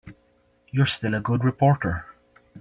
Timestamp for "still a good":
0.87-1.43